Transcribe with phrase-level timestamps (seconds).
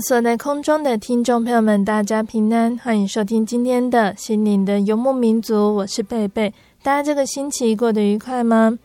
[0.00, 6.52] 所在空中的听众朋友们，大家平安，欢迎收听今天的心灵的游牧民族，我是贝贝。
[6.82, 8.78] 大家这个星期过得愉快吗？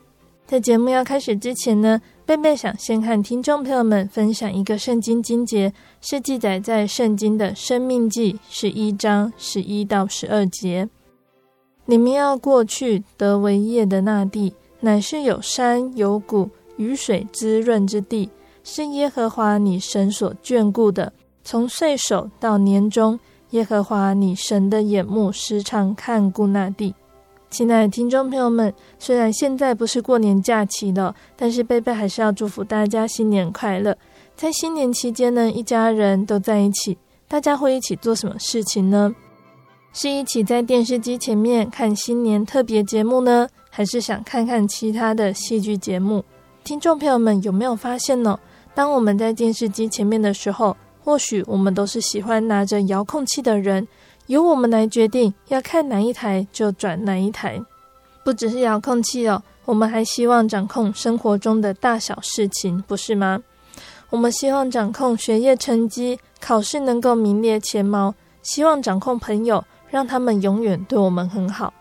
[0.48, 10.90] 在节目要开始之前呢，贝贝想先和听众朋友们分享一个圣经经节，是记载在圣经的生命记十一章十一到十二节。
[11.86, 18.30] 你们要过去得为业的那地，乃是有山有谷、雨水滋润之地。
[18.64, 21.12] 是耶和华你神所眷顾的，
[21.44, 23.20] 从岁首到年终，
[23.50, 26.96] 耶和华你神的眼目时常看顾那地。
[27.50, 33.96] 亲爱的听众朋友们，虽然现在不是过年假期了，但是贝贝还是要祝福大家新年快乐。
[34.36, 36.98] 在新年期间呢，一家人都在一起，
[37.28, 39.14] 大家会一起做什么事情呢？
[39.92, 46.24] 是一起在电视机前面看新年特别节目呢，还是想看看其他的戏剧节目？
[46.64, 48.40] 听众朋友们有没有发现呢？
[48.76, 53.88] 当我们在电视机前面的时候，或许我们都是喜欢拿着遥控器的人，
[54.28, 57.62] 由我们来决定要看哪一台就转哪一台。
[58.24, 63.42] 不只是遥控器哦，我们还希望掌控生活中的大小事情，不是吗？
[64.10, 71.74] 我们希望掌控学业成绩，考试能够名列前茅；希望掌控朋友，让他们永远对我们很好；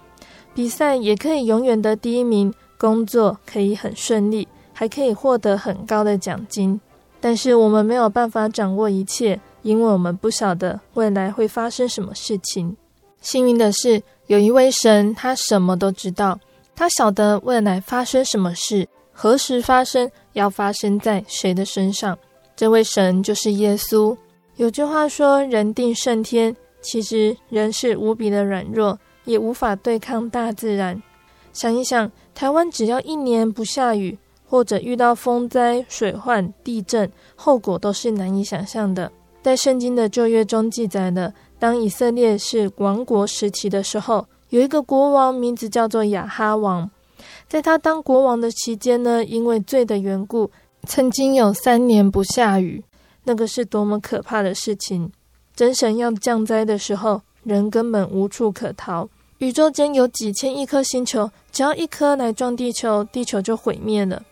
[0.55, 4.49] 比赛也可以永远得第一名，工作可以很顺利。
[4.73, 6.81] 还可以获得很高的奖金，
[7.21, 12.77] 但是我们没有办法掌握一切，因为我们不晓得未来会发生什么事情。
[13.21, 16.39] 幸运的是，有一位神，他什么都知道，
[16.75, 22.19] 他晓得未来发生什么事，何时发生，要发生在谁的身上。
[22.57, 24.17] 这位神就是耶稣。
[24.57, 31.01] 有句话说：“人定胜天”，其实人是无比的软弱，也无法对抗大自然。
[31.53, 34.19] 想一想，台湾只要一年不下雨，
[34.53, 39.11] 或者遇到风灾、水患、地震，后果都是难以想象的。
[39.41, 46.91] 在圣经的旧约中记载了，当以色列是王国时期的时候，有一个国王，名字叫做亚哈王。
[47.49, 50.51] 在他当国王的期间呢，因为罪的缘故，
[50.87, 52.85] 曾经有三年不下雨。
[53.25, 55.11] 那个是多么可怕的事情！
[55.57, 59.09] 真神要降灾的时候，人根本无处可逃。
[59.39, 64.23] 宇宙间有几千亿颗星球，只要一颗来撞地球，地球就毁灭了。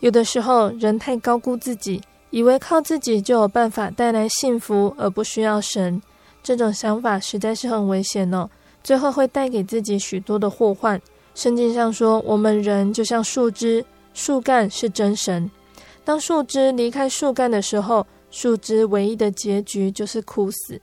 [0.00, 6.00] 有的时候，人太高估自己，以为靠自己就有办法带来幸福，而不需要神。
[6.42, 8.48] 这种想法实在是很危险哦，
[8.84, 11.00] 最后会带给自己许多的祸患。
[11.34, 15.50] 圣经上说，我们人就像树枝，树干是真神。
[16.04, 20.80] 当树枝离开树干的时候，树枝唯一的结局就是枯死。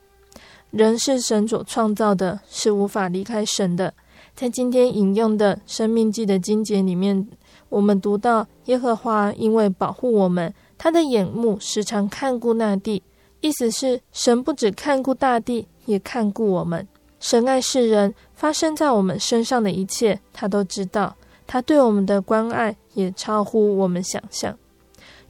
[0.71, 3.93] 人是神所创造的，是无法离开神的。
[4.35, 7.27] 在今天引用的《生命记》的经节里面。
[7.73, 13.01] 我们读到耶和华因为保护我们，他的眼目时常看顾那地，
[13.41, 16.87] 意思是神不只看顾大地，也看顾我们。
[17.19, 21.15] 神爱世人，发生在我们身上的一切，他都知道。
[21.47, 24.55] 他对我们的关爱也超乎我们想象。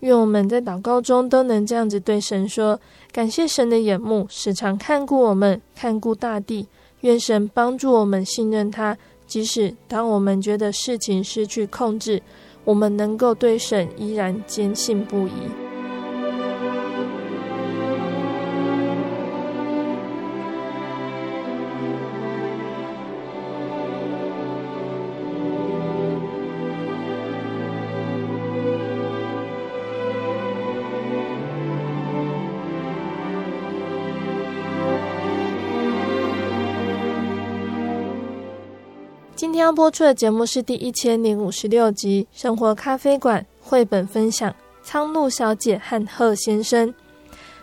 [0.01, 2.77] 愿我们在祷告中都能这样子对神说：
[3.13, 6.67] 感谢神的眼目时常看顾我们，看顾大地。
[7.01, 8.97] 愿神帮助我们信任他。
[9.33, 12.21] 即使当我们觉得事情失去控制，
[12.63, 15.62] 我们能够对神依然坚信不疑。
[39.63, 44.51] 要播出的节目是第一千零五十六集《生活咖啡馆》绘本分享
[44.83, 46.89] 《苍鹭小姐和鹤先生》。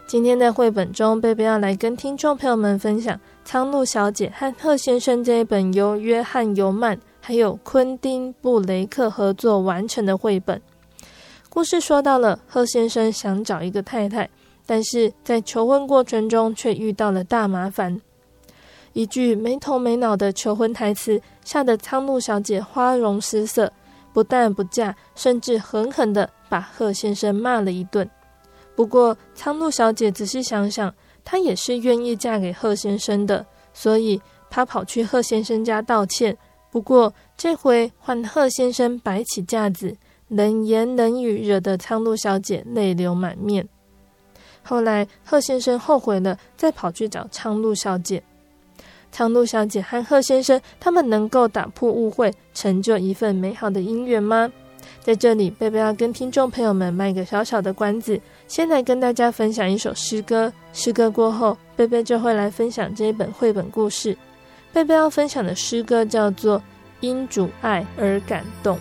[0.07, 3.15] 今天的绘本中，贝贝要来跟听众朋友们分享
[3.45, 10.59] 《苍鹭小姐和鹤先生》这一本由约翰·尤曼还有昆汀·布雷克合作完成的绘本。
[11.51, 14.27] 故事说到了鹤先生想找一个太太，
[14.65, 18.01] 但是在求婚过程中却遇到了大麻烦。
[18.93, 23.73] 一句没头没脑的求婚台词，吓得苍鹭小姐花容失色，
[24.13, 28.09] 不但不嫁，甚至狠狠地把贺先生骂了一顿。
[28.77, 30.95] 不过，苍鹭小姐仔细想想，
[31.25, 33.45] 她也是愿意嫁给贺先生的，
[33.75, 36.39] 所以她跑去贺先生家道歉。
[36.71, 39.97] 不过，这回换贺先生摆起架子，
[40.29, 43.69] 冷言冷语，惹得苍鹭小姐泪流满面。
[44.63, 48.23] 后来，贺先生后悔了，再跑去找苍鹭小姐。
[49.13, 54.51] 苍鹭小姐和贺先生，他们能够打破误会，成就一份美好的姻缘吗？
[55.03, 60.53] 在这里，贝贝要跟听众朋友们卖个小小的关子，先来跟大家分享一首诗歌。
[60.73, 64.17] 诗歌过后，贝贝就会来分享这一本绘本故事。
[64.73, 66.59] 贝贝要分享的诗歌叫做
[67.01, 68.77] 《因主爱而感动》。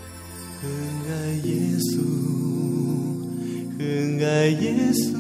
[0.62, 0.70] 很
[1.10, 1.98] 爱耶稣，
[3.80, 5.16] 很爱耶稣，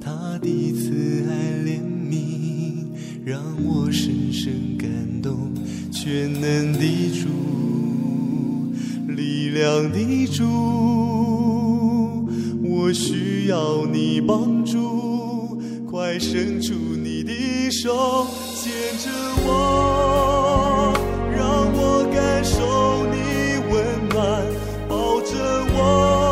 [0.00, 1.32] 他的慈爱
[1.64, 1.95] 怜。
[3.26, 4.88] 让我深深感
[5.20, 5.52] 动，
[5.90, 7.26] 全能的主，
[9.08, 10.44] 力量的主，
[12.62, 17.32] 我需要你帮助，快伸出你的
[17.72, 18.28] 手，
[18.62, 19.10] 牵着
[19.44, 20.94] 我，
[21.36, 24.40] 让我感受你温暖，
[24.88, 25.34] 抱着
[25.74, 26.25] 我。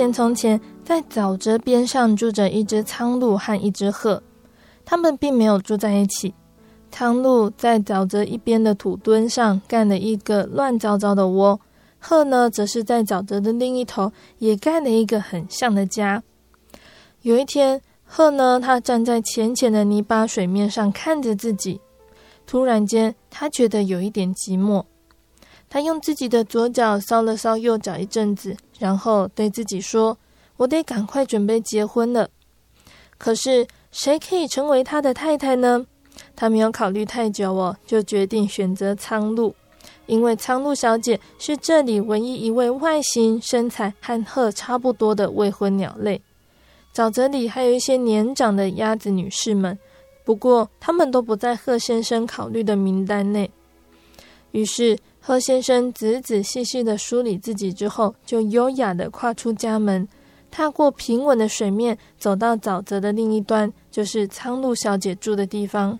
[0.00, 4.22] 前，从前，在沼泽边上住着一只苍鹭和一只鹤，
[4.82, 6.32] 他们并没有住在一起。
[6.90, 11.60] 苍鹭在沼泽一边的土墩上盖了一个乱糟糟的窝，
[11.98, 16.22] 鹤呢，则是在沼泽的另一头也盖了一个很像的家。
[17.20, 21.78] 有一天，鹤呢，它站在浅浅的泥巴水面上看着自己，
[22.46, 24.82] 突然间，它觉得有一点寂寞。
[25.68, 30.16] 他用自己的左脚搔了搔右脚一阵子，然后对自己说
[30.56, 32.30] ：“我得赶快准备结婚了。
[33.18, 35.86] 可是谁可以成为他的太太呢？”
[36.34, 39.52] 他没有考虑太久哦，就决定选择苍鹭，
[40.06, 46.20] 因为苍鹭小姐是这里唯一一位外形、身材和鹤差不多的未婚鸟类。
[46.94, 49.78] 沼泽里还有一些年长的鸭子女士们，
[50.24, 53.50] 不过他们都不在鹤先生考虑的名单内。
[54.52, 60.08] 于是，贺先生仔仔细细的梳理自己之后，就优雅的跨出家门，
[60.50, 65.98] 踏过平稳的水面，走到沼泽的另一端，就是苍鹭小姐住的地方。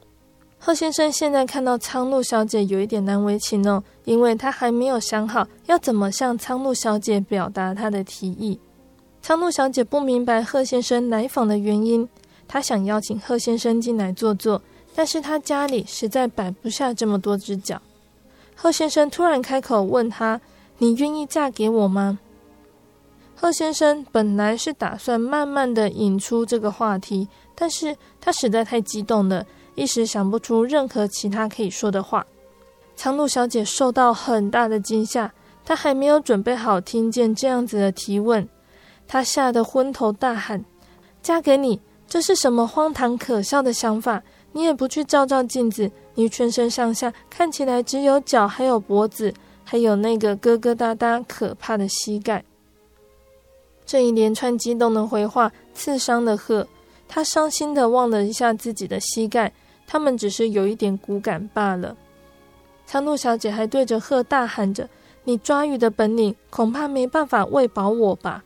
[0.59, 8.59] 贺先生现在看到苍鹭小姐有一点难为情哦，因为他还没有想好要怎么向苍鹭小姐表达他的提议。
[9.23, 12.09] 苍鹭小姐不明白贺先生来访的原因，
[12.49, 14.61] 她想邀请贺先生进来坐坐，
[14.95, 17.81] 但是她家里实在摆不下这么多只脚。
[18.63, 20.39] 贺先生突然开口问她
[20.77, 22.19] ：“你愿意嫁给我吗？”
[23.35, 32.27] 贺先生本来是打算慢慢的引出这个话题，但是他实在太激动了，一时想不出任何其他可以说的话。
[32.97, 35.33] 苍鹭小姐受到很大的惊吓，
[35.65, 38.47] 她还没有准备好听见这样子的提问。
[39.09, 40.63] 她吓得昏头大喊
[41.23, 44.23] ：“嫁给你，这是什么荒唐可笑的想法？
[44.53, 49.33] 你也不去照照镜子，你全身上下看起来只有脚，还有脖子，
[49.65, 52.45] 还有那个疙疙瘩瘩可怕的膝盖。”
[53.87, 56.67] 这一连串激动的回话刺伤了鹤，
[57.09, 59.53] 他伤心地望了一下自己的膝盖，
[59.87, 61.97] 他们只是有一点骨感罢了。
[62.87, 64.89] 苍鹭小姐还对着鹤大喊着
[65.25, 68.45] ：“你抓鱼的本领，恐怕没办法喂饱我吧？”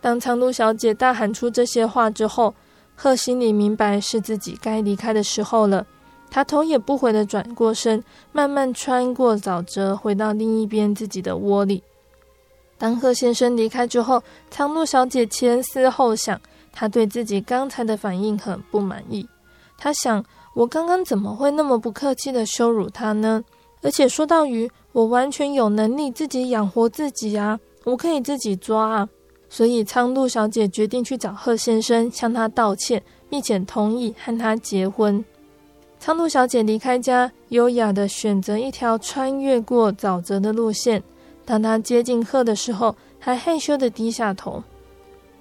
[0.00, 2.54] 当苍鹭小姐大喊出这些话之后，
[3.02, 5.86] 鹤心里明白是自己该离开的时候了。
[6.30, 11.82] 他头也不回地转过身，慢慢穿过沼泽，回到另一边自己的窝里。
[12.76, 16.38] 当鹤先生离开之后，苍鹭小姐前思后想，
[16.74, 19.26] 她对自己刚才的反应很不满意。
[19.78, 23.42] 她想：我刚刚怎么会那么不客气地羞辱他呢？
[23.80, 29.08] 而且说到鱼，我完全有能力自己养活自己啊，我可以自己抓啊。
[29.52, 35.22] 所以，苍鹭小姐决定去找贺先生，向他道歉，并且同意和他结婚。
[35.98, 41.02] 苍鹭小姐离开家，优雅地选择一条穿越过沼泽的路线。
[41.44, 44.62] 当她接近鹤的时候，还害羞地低下头。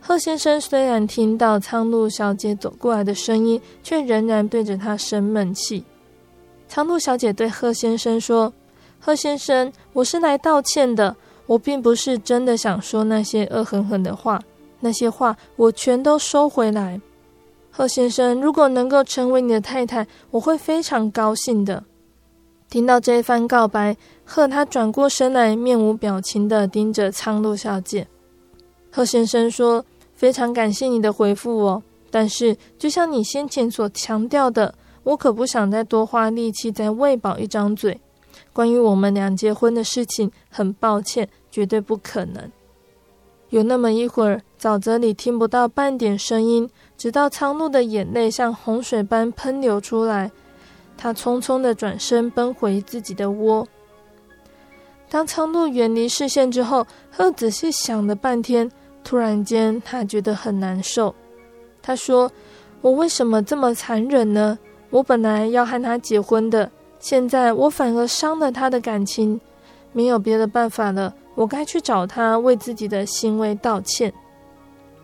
[0.01, 5.83] 贺先生虽然听到苍鹭小姐走过来的声音，却仍然对着她生闷气。
[6.67, 8.51] 苍鹭小姐对贺先生说
[8.99, 11.15] ：“贺先生，我是来道歉的。”
[11.49, 14.39] 我并不是真的想说那些恶狠狠的话，
[14.81, 17.01] 那些话我全都收回来。
[17.71, 21.83] 贺先生，如果能够成为你的太太，我会非常高兴的。
[22.69, 28.07] 听到这一番告白，贺他转过身来，面无表情地盯着苍鹭小姐。
[28.91, 37.99] 贺先生说：“非常感谢你的回复哦，但是就像你先前所强调的，我可不想再多花力气再喂饱一张嘴。
[38.53, 42.51] 关于我们俩结婚的事情，很抱歉。”绝对不可能。
[43.49, 50.31] 有那么一会儿，沼泽里听不到半点声音，直到苍鹭的眼泪像洪水般喷流出来，
[50.95, 53.67] 他匆匆地转身奔回自己的窝。
[55.09, 58.69] 当苍鹭远离视线之后，鹤仔细想了半天，
[59.03, 61.15] 突然间他觉得很难受。
[61.81, 62.31] 他说
[62.81, 64.59] ：“我为什么这么残忍呢？
[64.91, 69.41] 我本来要和他结婚的，现在我反而伤了他的感情，
[69.91, 74.13] 没有别的办法了。”我该去找他为自己的行为道歉。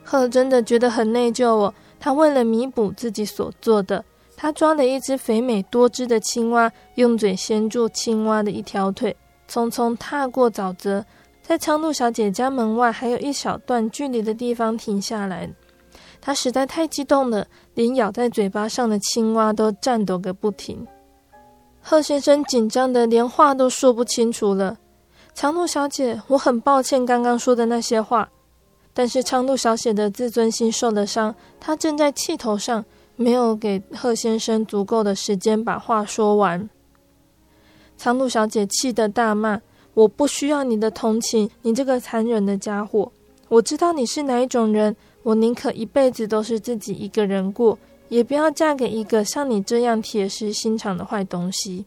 [0.04, 1.74] 鹤真的觉得很内疚哦。
[1.98, 4.04] 他为了弥补自己所做的，
[4.36, 9.16] 他抓了一只肥美多汁的青蛙，用嘴衔住青蛙的一条腿，
[9.50, 11.06] 匆匆踏过沼泽，
[11.42, 15.50] 在苍鹭小姐家门外还有一小段距离的地方停下来。
[16.20, 20.86] 他实在太激动了，连咬在嘴巴上的青蛙都颤抖个不停。
[21.80, 24.78] 贺先生紧张的连话都说不清楚了。
[25.36, 28.30] 长路小姐，我很抱歉刚刚说的那些话，
[28.94, 32.86] 但是长路小姐的自尊心受了伤，她正在气头上，
[33.18, 36.70] 没有给贺先生足够的时间把话说完。
[37.98, 39.62] 长路小姐气得大骂
[39.94, 43.12] ：“我不需要你的同情，你这个残忍的家伙！
[43.50, 47.78] 我知道你是哪一种人，我宁可一辈子都是自己一个人过，
[48.08, 51.86] 也不要嫁给一个像你这样铁石心肠的坏东西。”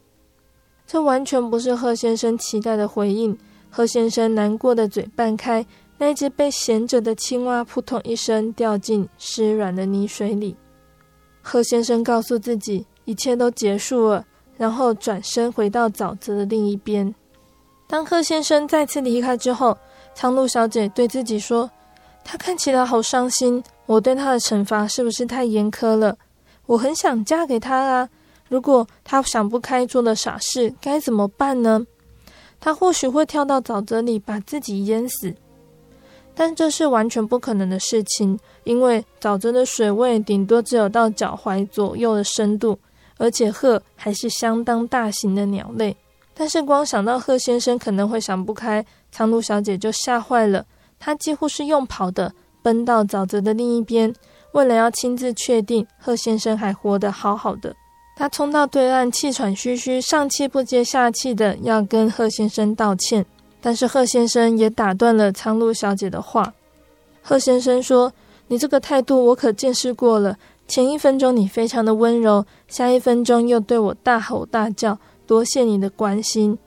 [0.88, 3.38] 这完全不是贺先生期待的回应。
[3.68, 5.64] 贺先生难过的嘴半开，
[5.98, 10.56] 那只被衔着的青蛙扑通一声掉进湿软的泥水里。
[11.42, 14.24] 贺先生告诉自己一切都结束了，
[14.56, 17.14] 然后转身回到沼泽的另一边。
[17.86, 19.76] 当贺先生再次离开之后，
[20.14, 21.70] 苍鹭小姐对自己说
[22.24, 26.16] ：“他看起来好伤心，我对他的惩罚是不是太严苛了？
[26.64, 28.08] 我很想嫁给他啊。”
[28.48, 31.86] 如果他想不开做了傻事，该怎么办呢？
[32.60, 35.32] 他或许会跳到沼泽里把自己淹死，
[36.34, 42.78] 但这是完全不可能的事情，因为沼泽的水位顶多只有到脚踝左右的深度，
[43.16, 45.96] 而且鹤还是相当大型的鸟类。
[46.34, 50.64] 但是光想到鹤先生可能会想不开，苍鹭小姐就吓坏了，
[50.98, 54.12] 她几乎是用跑的，奔到沼泽的另一边，
[54.52, 57.74] 为了要亲自确定鹤先生还活得好好的。
[58.18, 63.24] 他冲到对岸，气喘吁吁，上气不接下气的要跟贺先生道歉，
[63.60, 66.52] 但是贺先生也打断了苍鹭小姐的话。
[67.22, 68.12] 贺先生说
[68.48, 76.58] ：“你这个态度我可见识过了，前一分钟你非常的温柔，下一分钟又对我大吼大叫，多谢你的关心。”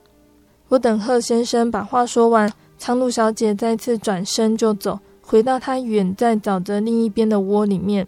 [0.69, 8.07] 我等贺先生把话说完，苍鹭小姐再次转身就走，回到她远在沼泽另一边的窝里面。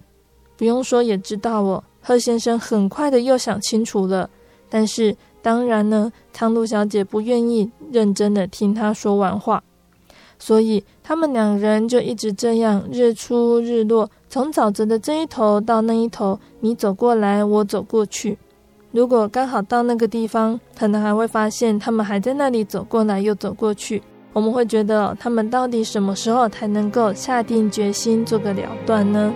[0.56, 1.84] 不用说也知道哦。
[2.04, 4.30] 贺先生很快的又想清楚了，
[4.70, 9.64] 但是当然呢，苍鹭小姐不愿意认真的听他说完话，
[10.38, 18.38] 所以他们两人就一直这样日出日落，从沼泽的这一头到那一头，你走过来，我走过去。
[18.92, 29.34] 如果刚好到那个地方，可能还会发现他们还在那里走过来又走过去，我们会觉得他们到底什么时候才能够下定决心做个了断呢？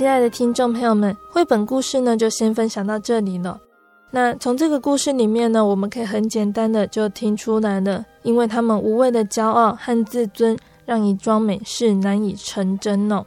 [0.00, 3.60] 亲爱的听众朋友们，绘本故事呢就先分享到这里了。
[4.10, 13.22] 那从这个故事里面呢，我们可以很简单的就听出来了，因为他们无谓的骄傲和自尊，让一桩美事难以成真哦。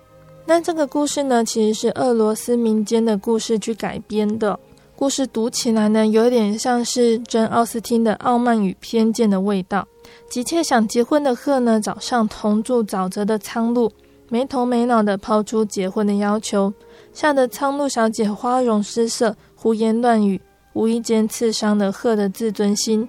[0.48, 4.60] 那这个故事呢，其实是俄罗斯民间的故事去改编的。
[4.96, 9.88] 故事读起来呢，有点像是珍·奥斯汀的《傲慢与偏见》的味道。
[10.28, 13.92] 急切想结婚的鹤呢，找上同住沼泽的苍鹭。
[14.34, 16.74] 没头没脑的抛出结婚的要求，
[17.14, 20.42] 吓得苍鹭小姐花容失色，胡言乱语，
[20.74, 23.08] 无意间刺伤了鹤的自尊心。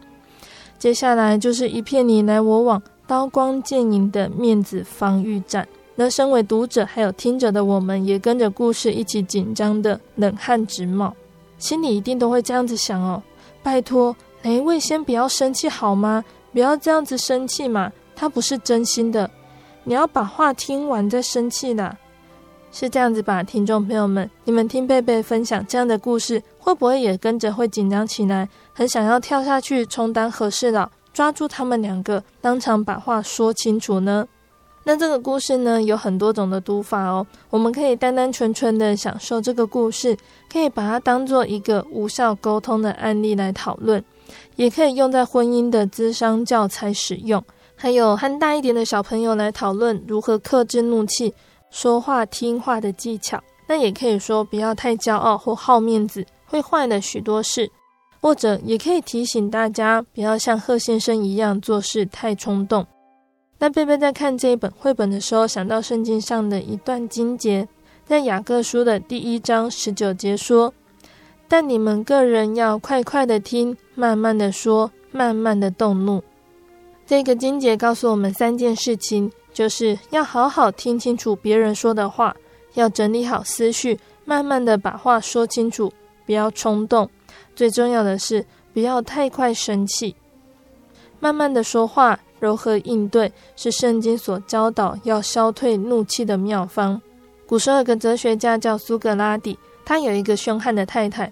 [0.78, 5.66] 接下来就是一片你来我往、刀光剑影的面子防御战。
[5.94, 11.14] 那身为读者还有听者的我们，也跟着故事一起紧张的冷汗直冒，
[11.56, 13.22] 心里一定都会这样子想哦：
[13.62, 16.22] 拜托哪一位先不要生气好吗？
[16.52, 19.30] 不要这样子生气嘛，他不是真心的。
[19.86, 21.94] 你要把话听完再生气啦，
[22.72, 24.28] 是这样子吧，听众朋友们？
[24.44, 34.26] 你们听贝贝分享这样的故事，会不会也跟着会紧张起来，很想要跳下去充当和事佬，抓住他们两个，当场把话说清楚呢？
[34.86, 37.26] 那这个故事呢，有很多种的读法哦。
[37.50, 40.16] 我们可以单单纯纯的享受这个故事，
[40.50, 44.02] 可以把它当做一个无效沟通的案例来讨论，
[44.56, 47.42] 也可以用在婚姻的咨商教材使用。
[47.76, 51.34] 还有和大一点的小朋友来讨论如何克制怒气、
[51.70, 53.42] 说话听话的技巧。
[53.66, 57.70] 那也可以说不要太骄傲或好面子，会坏了许多事。
[58.20, 62.86] 或者也可以提醒大家不要像贺先生一样做事太冲动。
[63.58, 67.68] 那贝贝在看这一本绘本的时候，想到圣经上的一段经节，
[68.06, 70.72] 在雅各书的第一章十九节说
[71.48, 76.22] ：“但你们个人要快快的听，慢慢的说，慢慢的动怒。”
[77.06, 82.34] 这个金姐告诉我们三件事情，就是要好好听清楚别人说的话，
[82.74, 85.92] 要整理好思绪，慢慢的把话说清楚，
[86.24, 87.08] 不要冲动。
[87.54, 90.16] 最重要的是，不要太快生气，
[91.20, 97.00] 慢慢的说话，柔和应对，是圣经所教导要消退怒气的妙方。
[97.46, 101.30] 古时候有个哲学家叫苏格拉底，他有一个凶悍的太太。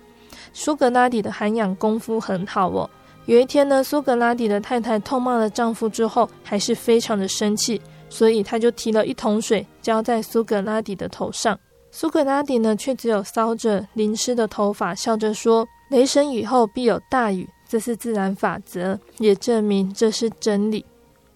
[0.52, 2.88] 苏格拉底的涵养功夫很好哦。
[3.26, 11.58] 有一天呢，苏格拉底的太太痛骂了丈夫之后，还是非常的生气，所以他就提了一桶水浇在苏格拉底的头上。
[11.92, 20.84] 苏格拉底呢，却只有搔着淋湿的头发，笑着说：“雷声雨后必有大雨，这是自然法则，也证明这是真理。”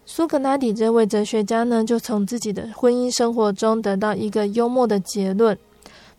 [0.05, 5.57] 苏格拉底这位哲学家呢，就从自己的婚姻生活中得到一个幽默的结论：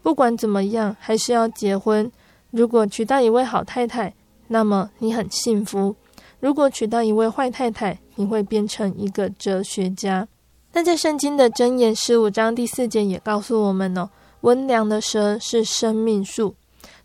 [0.01, 2.10] 不管怎么样，还是要结婚。
[2.51, 4.13] 如果娶到一位好太太，
[4.47, 5.95] 那么你很幸福。
[6.39, 10.27] 如果娶到一位坏太太，你会变成一个哲学家。
[10.73, 14.10] 那在圣经的箴言十五章第四节也告诉我们哦，
[14.41, 16.53] 温良的蛇是生命树。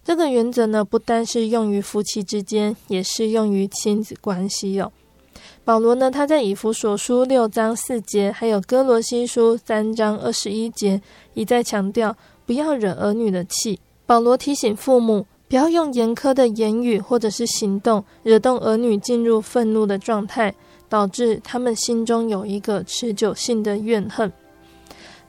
[0.05, 4.93] 这个原则呢，不单是用于夫妻之间，也适用于亲子关系哟、哦。
[5.65, 11.01] 保罗呢，他在以弗所书六章四节，还有哥罗西书三章二十一节，
[11.35, 13.79] 一再强调不要惹儿女的气。
[14.05, 20.55] 保罗提醒父母，不要用严苛的言语或者是行动，惹动儿女进入愤怒的状态，
[20.89, 24.33] 导致他们心中有一个持久性的怨恨。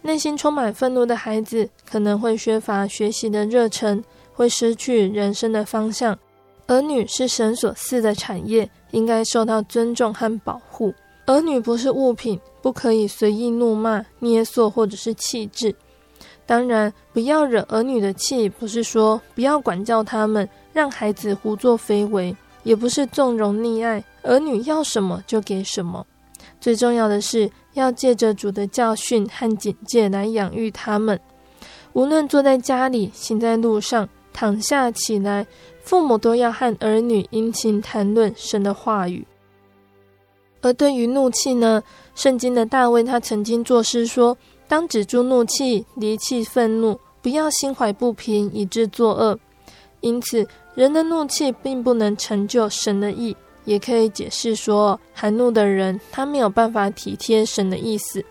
[0.02, 6.18] 内心充满愤怒的孩子，可能会缺乏学习的热忱，会失去人生的方向。
[6.68, 10.94] 儿女是神所赐的产业，应该受到尊重和保护。
[11.26, 15.76] 儿女不是物品，不可以随意怒骂、捏塑或者是弃置。
[16.54, 26.06] 当然，不要惹儿女的气，不是说不要管教他们，让孩子胡作非为，也不是纵容溺爱，儿女要什么就给什么。
[26.62, 31.20] 最重要的是，要借着主的教训和警戒来养育他们。
[31.94, 35.48] 无论坐在家里、行在路上、躺下起来。
[35.82, 39.26] 父母都要和儿女殷勤谈论神的话语。
[40.62, 41.82] 而对于怒气呢，
[42.14, 49.38] 圣经的大卫他曾经作诗说：“当止住怒气，离弃愤怒，不要心怀不平，以致作恶。”
[50.02, 50.46] 因此，
[50.76, 58.24] 人的怒气并不能成就神的意，也可以解释说，含怒的人他没有办法体贴神的意思。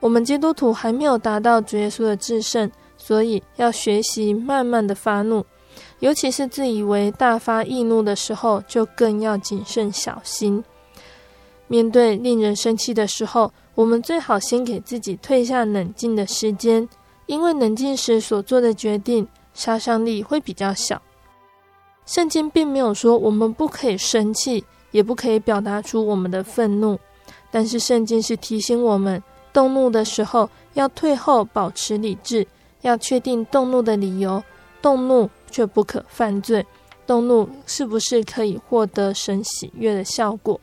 [0.00, 5.44] 我们基督徒还没有达到主耶稣的至圣，所以要学习慢慢的发怒。
[5.98, 10.62] 尤其是自以为大发易怒的时候，就更要谨慎小心。
[11.66, 16.88] 面对令人生气的时候，我们最好先给自己退下冷静的时间，
[17.26, 21.00] 因为冷静时所做的决定杀伤力会比较小。
[22.04, 26.98] 圣经并没有说我们不可以生气，也不可以表达出我们的愤怒，
[27.52, 32.44] 但是圣经是提醒我们，动怒的时候要退后，保持理智，
[32.80, 34.42] 要确定动怒的理由，
[34.82, 35.30] 动怒。
[35.48, 36.66] 却不可犯罪，
[37.06, 40.60] 动怒是不是可以获得神喜悦的效果？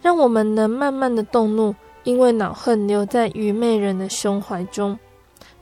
[0.00, 4.98] 让我们能慢慢的动怒，因为恼恨留在愚昧人的胸怀中。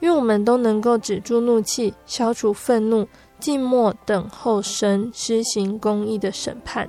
[0.00, 3.07] 愿我们都能够止住怒气，消除愤怒，
[3.38, 6.88] 静默等候神施行公义的审判。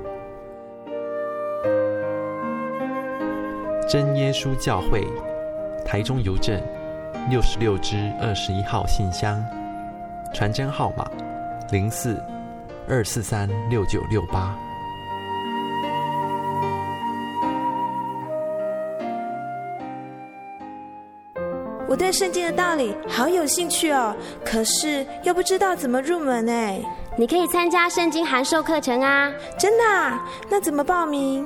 [3.91, 5.05] 真耶稣教会，
[5.83, 6.57] 台中邮政
[7.29, 9.43] 六十六支二十一号信箱，
[10.33, 11.05] 传真号码
[11.73, 12.15] 零四
[12.87, 14.57] 二四三六九六八。
[21.85, 26.79] 我对圣经的道理好有兴趣哦，可是又不知道怎么入门哎。
[27.17, 29.29] 你可以参加圣经函授课程啊！
[29.59, 30.25] 真的啊？
[30.49, 31.45] 那怎么报名？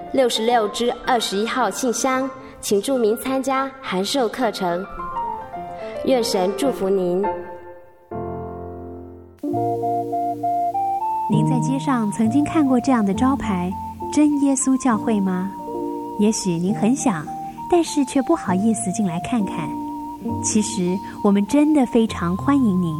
[0.13, 4.85] 六十六支二十一号信箱，请注明参加函授课程。
[6.03, 7.23] 愿神祝福您。
[11.31, 13.71] 您在街上曾经看过这样的招牌
[14.11, 15.49] “真耶稣教会”吗？
[16.19, 17.25] 也许您很想，
[17.71, 19.69] 但是却不好意思进来看看。
[20.43, 20.93] 其实
[21.23, 22.93] 我们真的非常欢迎您。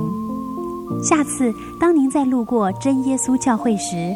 [1.03, 4.15] 下次当您再路过真耶稣教会时，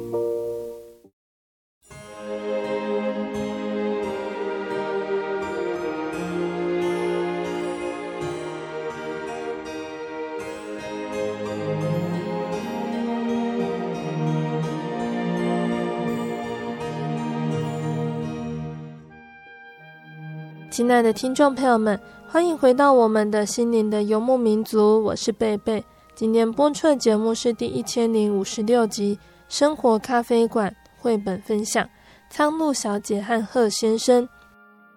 [20.81, 25.85] 亲爱的听众朋友们，欢迎回到我们的心灵的游牧民族，我是贝贝。
[26.15, 29.15] 今天播出的节目是第一千零五十六集
[29.47, 31.85] 《生活咖啡馆》绘本分享
[32.31, 34.23] 《苍鹭小姐和鹤先生》。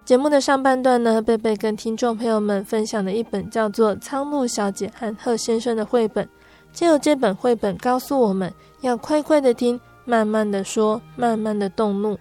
[0.03, 6.27] 节目的上半段呢，贝贝跟听众朋友们分享了一本叫做《苍鹭小姐和鹤先生》的绘本。
[6.73, 12.17] 借由这本绘本告诉我们要快快的听，慢慢的说，慢慢的动怒。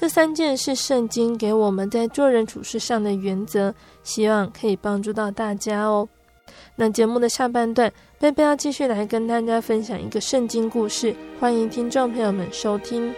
[0.00, 6.08] 这三件是圣经给我们在做人处事上的原则，希望可以帮助到大家哦。
[6.76, 13.12] 那节目的下半段，贝贝要继续来跟大家分享一个圣经故事，欢迎听众朋友们收听。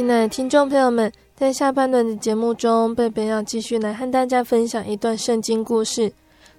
[0.00, 6.10] 亲爱的听众朋友们，在下半段的节目中，贝贝要继续来和大家分享一段圣经故事。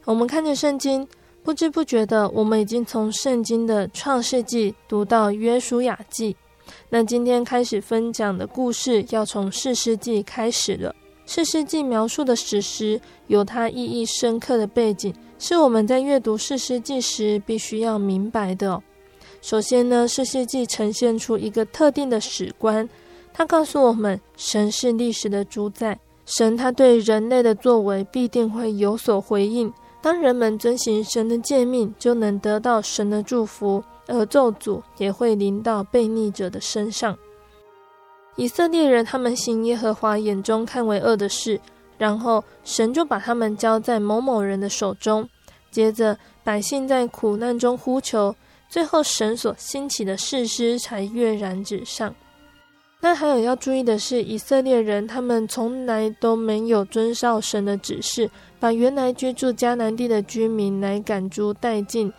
[0.05, 1.07] 我们看着圣经，
[1.41, 6.35] 不知不觉的，我们已经从圣经的创世纪读到约书亚记。
[6.87, 10.93] 那今天开始分享的故事，要从士师记开始了。
[11.25, 18.79] 士师记描述的史实，有它意义深刻的背景，是我们在阅读士师记时必须要明白的。
[19.41, 22.87] 首先呢，士师记呈现出一个特定的史观。
[23.33, 29.71] 他告诉我们，神是历史的主宰，神他对人类的作为必定会有所回应。
[30.01, 37.17] 当人们遵行神的诫命，就能得到神的祝福，而咒诅也会临到悖逆者的身上。
[38.35, 41.59] 以色列人他们行耶和华眼中看为恶的事，
[41.97, 45.27] 然后神就把他们交在某某人的手中。
[45.69, 48.35] 接着百姓在苦难中呼求，
[48.67, 52.13] 最后神所兴起的士师才跃然纸上。
[53.03, 62.13] 那还有要注意的是，以色列人他们从来都没有遵照神的指示，把原来居住迦南地的居民来赶逐殆尽，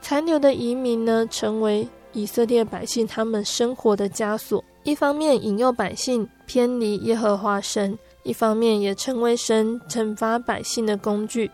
[0.00, 4.64] 残留的移民呢，成为以色列百姓他们生活的枷锁。
[4.84, 11.50] 一方面引诱百姓偏离耶和华神，一方面也成为神惩罚百姓的工具。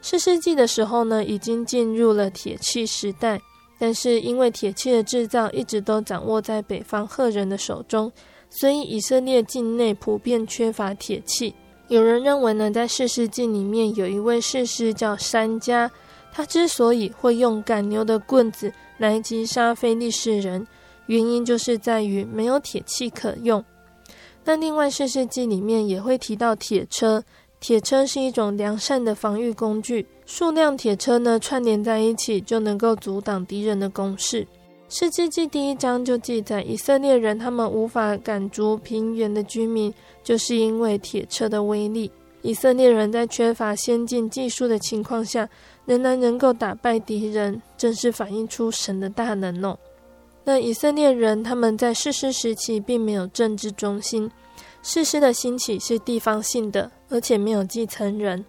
[0.00, 3.38] 四世纪的时候呢，已经进入了铁器时代。
[3.78, 8.10] 但是因为铁器的制造一直都掌握在北方赫人的手中，
[8.50, 11.54] 所以以色列境内普遍缺乏铁器。
[11.88, 15.90] 有人认为呢，在士师记里面有一位士师叫珊迦，
[16.32, 20.66] 他之所以会用赶牛的棍子来击杀非利士人，
[21.06, 23.62] 原因就是在于没有铁器可用。
[24.44, 27.22] 那另外士师记里面也会提到铁车，
[27.60, 30.06] 铁车是一种良善的防御工具。
[30.26, 34.46] 数辆铁车呢，串联在一起，就能够阻挡敌人的攻势。
[34.88, 42.10] 士师记第一章就记载，以色列人他们无法赶逐平原的居民，就是因为铁车的威力。
[42.42, 45.48] 以色列人在缺乏先进技术的情况下，
[45.86, 49.78] 仍然能够打败敌人，正是反映出神的大能哦。
[50.44, 54.30] 那以色列人他们在士师时期并没有政治中心，
[54.82, 58.44] 士师的兴起是地方性的，而且没有继承人。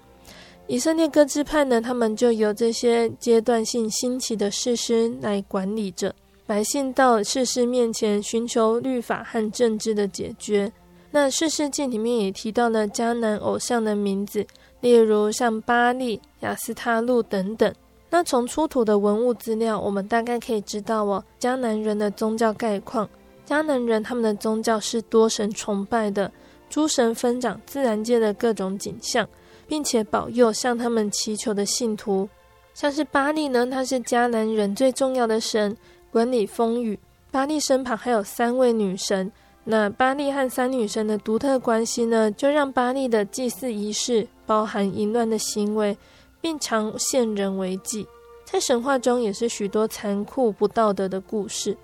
[0.67, 6.13] 以色列各支派呢，他们就由这些阶段性兴起的士师来管理着
[6.47, 10.71] 百姓，到士师面前寻求律法和政治的解决。
[11.11, 14.45] 那士师记里面也提到了迦南偶像的名字，
[14.81, 17.71] 例如像巴力、亚斯他录等等。
[18.09, 23.07] 那从出土的文物资料，我们大概可以知道哦，迦南人的宗教概况。
[23.47, 26.31] 迦南人他们的宗教是多神崇拜的，
[26.69, 29.27] 诸神分掌自然界的各种景象。
[29.67, 32.29] 并且保佑向他们祈求的信徒，
[32.73, 35.75] 像是巴力呢，他是迦南人最重要的神，
[36.11, 36.99] 管理风雨。
[37.31, 39.31] 巴力身旁还有三位女神，
[39.65, 45.97] 那巴力和三女神的独特关系呢，就让巴力的祭祀仪式包含淫乱的行为，
[46.39, 48.07] 并常献人为祭。
[48.45, 51.75] 在神话中也是许多残酷不道德的故事。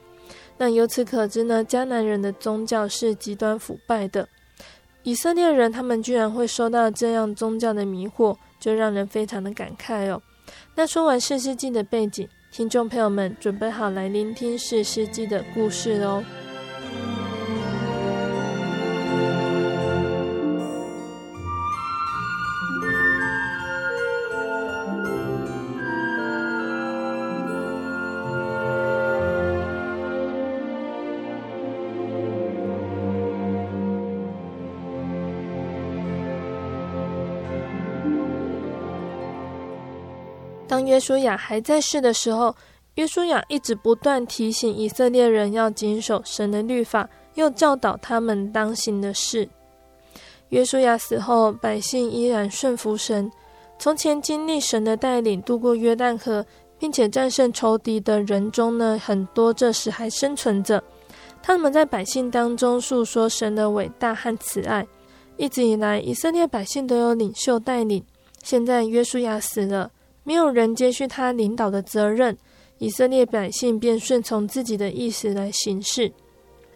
[0.58, 4.28] 那由此可知呢，迦南人的宗教是极端腐败的。
[5.04, 10.22] 以色列人他们居然会受到这样宗教的迷惑，就让人非常的感慨哦。
[10.76, 16.24] 那说完四世纪的背景，听众朋友们准备好来聆听四世纪的故事喽。
[40.72, 42.56] 当约书亚还在世的时候，
[42.96, 49.50] 约书亚一直不断提醒以色列人要谨守神的律法，又教导他们当行的事。
[50.48, 53.30] 约书亚死后，百姓依然顺服神。
[53.78, 56.46] 从前经历神的带领，渡过约旦河，
[56.80, 60.82] 并且战胜仇敌的人中呢，很多这时还生存着。
[61.44, 64.88] 他们在百姓当中诉说神的伟大和慈爱。
[65.36, 68.02] 一直以来，以色列百姓都有领袖带领。
[68.42, 69.92] 现在约书亚死了。
[70.24, 72.38] 没有人接续他领导的责任，
[72.78, 76.12] 以色列百姓便顺从自己的意思来行事，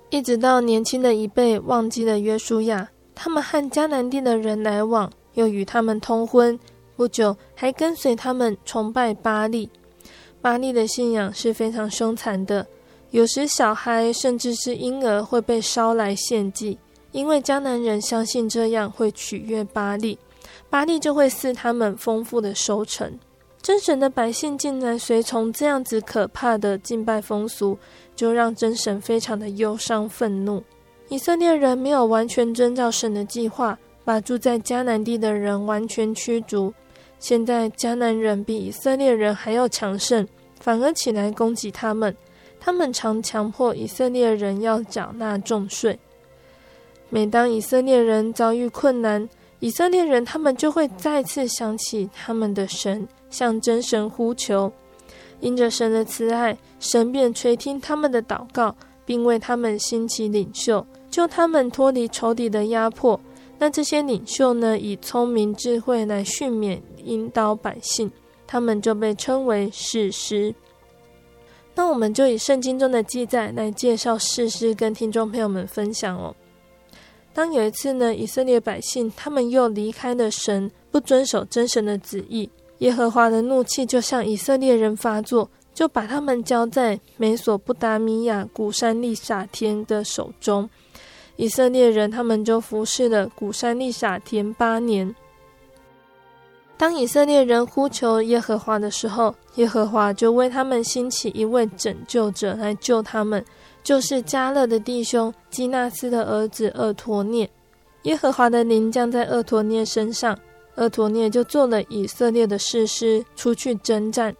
[0.10, 6.60] 一直到年轻的一辈忘记了约书亚，他们和迦南地的人来往，又与他们通婚，
[6.96, 9.70] 不久还跟随他们崇拜巴力。
[10.42, 12.66] 巴力的信仰是非常凶残的，
[13.12, 16.78] 有时小孩甚至是婴儿会被烧来献祭，
[17.12, 20.18] 因为迦南人相信这样会取悦巴力，
[20.70, 23.18] 巴力就会赐他们丰富的收成。
[23.66, 27.76] 真神的百姓竟然随从这样子可怕的敬拜风俗，
[28.16, 30.64] 就让真神非常的忧伤愤怒。
[31.10, 36.72] 以色列人没有完全遵照神的计划，把住在迦南地的人完全驱逐。
[37.18, 40.28] 现在迦南人比以色列人还要强盛，
[40.60, 42.16] 反而起来攻击他们。
[42.60, 45.98] 他们常强迫以色列人要缴纳重税。
[47.10, 49.28] 每当以色列人遭遇困难，
[49.60, 53.08] 以色列人他们就会再次想起他们的神。
[53.36, 54.72] 向真神呼求，
[55.42, 58.74] 因着神的慈爱，神便垂听他们的祷告，
[59.06, 63.20] 并为他们兴起领袖，救他们脱离仇敌的压迫。
[63.60, 68.10] 那这些领袖呢，以聪明智慧来训勉引导百姓，
[68.48, 70.56] 他们就被称为士师。
[71.76, 76.34] 那我们就以圣经中的记载来介绍士师，跟听众朋友们分享哦。
[77.34, 82.50] 当有一次呢，以色列百姓他们又离开了神，不遵守真神的旨意。
[82.80, 90.70] 耶和华的怒气就向以色列人发作，就把他们交在美索不达米亚古珊利撒田的手中。
[91.38, 95.14] 以色列人他们就服侍了古珊利撒田八年。
[96.78, 103.44] 当以色列人呼求耶和华的时候，耶和华就为他们兴起一位拯救者来救他们，
[103.82, 107.50] 就是迦勒的弟兄基纳斯的儿子厄陀聂。
[108.04, 110.38] 耶和华的灵降在厄陀聂身上。
[110.76, 114.36] 厄陀涅就做了以色列的士师，出去征战。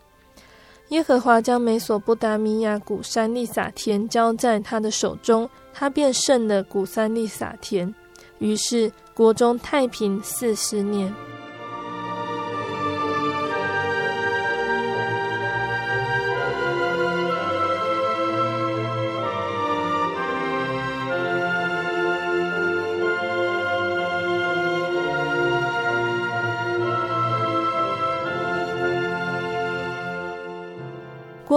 [0.90, 7.94] 耶和华将美索不达米亚古山利撒田交在他的手中，他便胜了古山利撒田。
[8.40, 11.14] 于是国中太平四十年。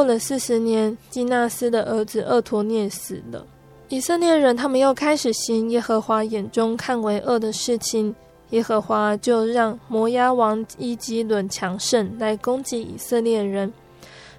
[0.08, 3.46] 了四十年，基纳斯的儿子厄陀涅死了。
[3.90, 8.14] 以色列人他们又开始行耶和华眼中看为恶的事情，
[8.50, 13.70] 耶和华就让摩押王伊基伦强盛来攻击以色列人。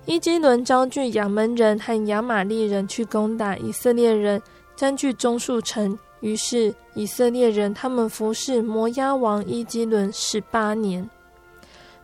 [0.06, 4.42] 伊基伦招聚亚扪人和亚玛力人去攻打以色列人，
[4.76, 5.98] 占据中数城。
[6.22, 11.08] 于是以色列人他们服侍摩押王伊基伦十八年。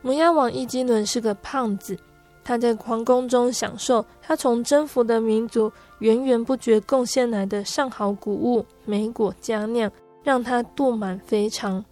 [0.01, 1.97] 摩押王伊基伦是个胖子。
[2.45, 9.91] 他在皇宫中享受他从征服的民族源源不绝贡献来的上好谷物、美果佳酿，
[10.24, 11.84] 让他肚满肥肠。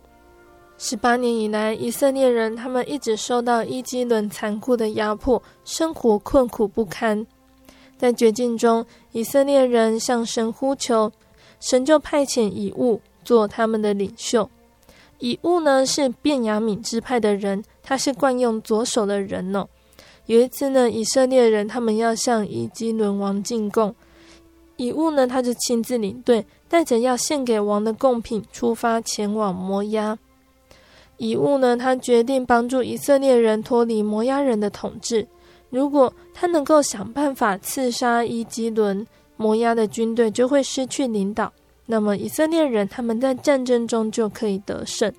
[0.78, 7.26] 十八年以来，以色列人他们一直受到伊基伦残酷的压迫，生活困苦不堪。
[7.98, 11.12] 在绝境中，以色列人向神呼求，
[11.60, 14.50] 神就派遣以物做他们的领袖。
[15.20, 19.66] 以物呢，是便雅悯支派的人，他是惯用左手的人哦。
[20.26, 23.94] 有一次呢，以色列人他们要向伊基伦王进贡，
[24.78, 30.18] 以物呢，他就亲自领队，带着要献给王的贡品出发前往摩押。
[31.18, 35.28] 以物呢，他决定帮助以色列人脱离摩押人的统治。
[35.70, 39.06] 如果他能够想办法刺杀伊基伦，
[39.36, 41.52] 摩押的军队就会失去领导，
[41.86, 45.12] 那么以色列人他们在战争中就可以得胜。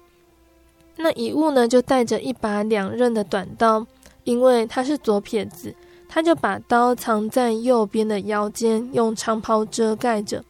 [0.97, 3.87] 那以物呢，就带着一把两刃的短刀。
[4.25, 5.75] 因为他是左撇子，
[6.09, 10.43] 他就把刀藏在右边的腰间，用长袍遮盖着。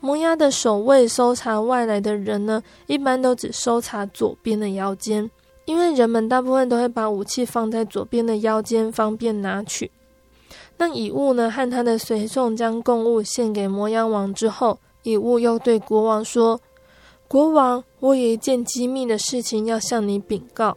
[0.00, 5.30] 摩押的守卫搜查外来的人呢，一般都只搜查左边的腰间，
[5.64, 9.90] 因为人们大部分都会把武器放在左边的腰间，方便拿取。
[10.76, 16.60] 那以悟呢，和他的随从将贡物献给摩押王之后，以悟又对国王说
[17.26, 20.76] ：“国王，我有一件机密的事情要向你禀告。”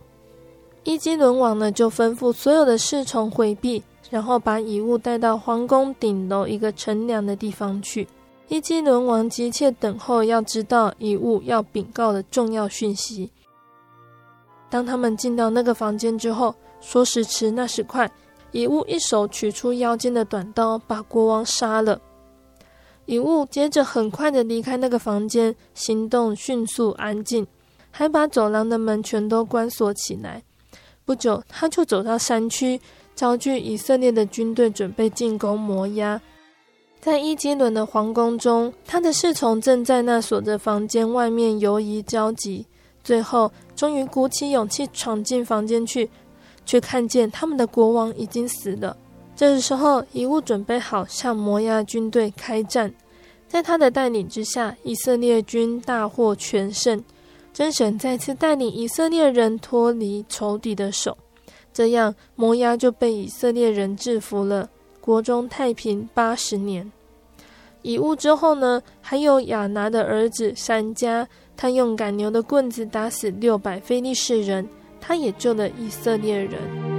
[0.88, 8.08] 伊基伦王呢，就吩咐所有的侍从回避，然后把遗物带到皇宫顶楼一个乘凉的地方去。
[8.48, 13.30] 伊基伦王急切等候，要知道遗物要禀告的重要讯息。
[14.70, 18.10] 当他们进到那个房间之后，说时迟，那时快，
[18.54, 22.00] 遗物一手取出腰间的短刀，把国王杀了。
[23.06, 27.46] 遗物接着很快的离开那个房间，行动迅速安静，
[27.92, 30.44] 还把走廊的门全都关锁起来。
[31.08, 32.78] 不久，他就走到山区，
[33.16, 36.20] 招聚以色列的军队，准备进攻摩押。
[37.00, 42.66] 在伊基伦的皇宫中，他的侍从正在那锁着房间外面犹疑焦急。
[43.06, 46.10] 最后，终于鼓起勇气闯进房间去，
[46.66, 48.98] 却看见他们的国王已经死了。
[49.34, 52.94] 这时候，遗物准备好向摩押军队开战。
[53.48, 57.02] 在他的带领之下，以色列军大获全胜。
[57.58, 61.18] 真神再次带领以色列人脱离仇敌的手，
[61.74, 64.70] 这样摩押就被以色列人制服了，
[65.02, 66.92] 国中太平八十年。
[67.82, 74.70] 以物之后呢，还有亚拿的儿子山家，他用赶牛的棍子打死六百非利士人，
[75.02, 76.97] 他也救了以色列人。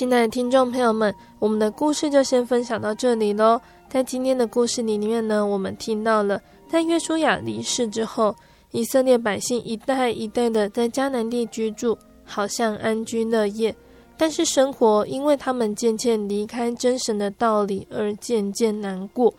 [0.00, 3.60] 亲爱的听众朋友们，我们的故事就先分享到这里喽。
[3.86, 6.40] 在今天的故事里面呢，我们听到了
[6.70, 8.34] 在约书亚离世之后，
[8.70, 13.76] 以色列百姓一代一代的在迦南地居住，好像安居乐业。
[14.16, 19.30] 但是生活因为他们渐渐离开真神的道理而渐渐难过。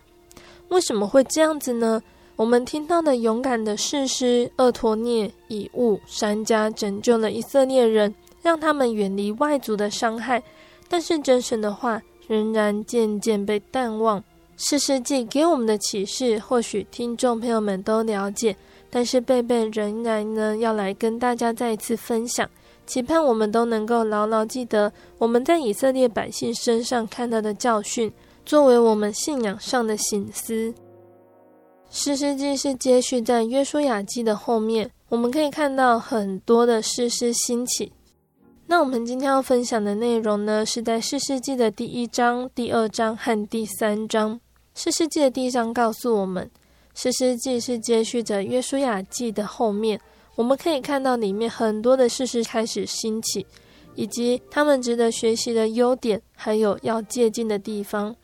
[0.68, 2.00] 为什么会这样子呢？
[2.36, 8.14] 我们听到的勇敢的士师厄陀聂、以悟、珊迦拯救了以色列人。
[8.42, 10.42] 让他们远离外族的伤害，
[10.90, 14.24] 但是真神的话仍然渐渐被淡忘。
[14.58, 18.56] 士师记给我们的启示，或许听众朋友们都了解，
[18.90, 22.48] 但是贝贝仍然呢要来跟大家再一次分享，
[22.86, 28.12] 期盼我们都能够牢牢记得我们在以色列百姓身上看到的教训，
[28.46, 30.74] 作为我们信仰上的醒思。
[31.90, 37.92] 士师记是接续在约书亚记的后面，我们可以看到很多的士师兴起。
[38.72, 44.40] 那我们今天要分享的内容呢，是在士师记的第一章、第二章和第三章。
[44.76, 46.50] 士师记的第一章告诉我们，
[46.96, 50.00] 士师记是接续着约书亚记的后面，
[50.38, 53.46] 我们可以看到里面很多的士师开始兴起，
[53.96, 58.16] 以及他们值得学习的优点，还有要借鉴的地方。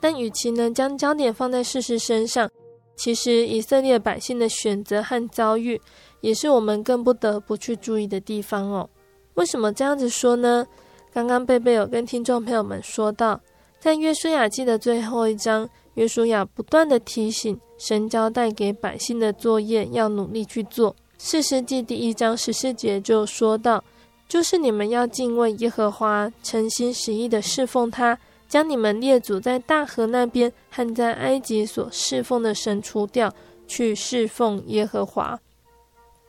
[0.00, 2.50] 但与其呢将焦点放在士师身上，
[2.96, 5.78] 其实以色列百姓的选择和遭遇，
[6.22, 8.88] 也是我们更不得不去注意的地方哦。
[9.36, 10.66] 为什么这样子说呢？
[11.12, 13.38] 刚刚贝贝有跟听众朋友们说到，
[13.78, 20.96] 在约书亚记的最后一章，约书亚不断的提醒神交代给百姓的作业要努力去做。
[21.18, 23.82] 士师记第一章十四节就说到，
[24.26, 28.18] 就是你们要敬畏耶和华，诚心实意的侍奉他，
[28.48, 33.30] 将你们列祖在大河那边和在埃及所侍奉的神除掉，
[33.66, 35.38] 去侍奉耶和华。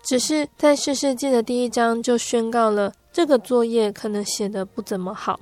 [0.07, 5.37] 只是在士师记的第一章就宣告了这个作业可能写的不怎么好。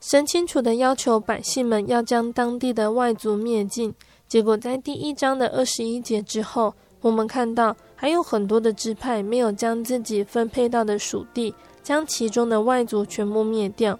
[0.00, 3.92] 神清楚的要求百姓们要将当地的外族灭尽，
[4.28, 11.52] 结果在第一章的二十一节之后，我们看到还有很多的支派没有将自己分配到的属地，
[11.82, 13.98] 将其中的外族全部灭掉。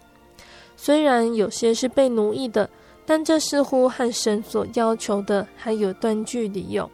[0.76, 2.70] 虽然有些是被奴役的，
[3.04, 6.88] 但这似乎和神所要求的还有段距离哟。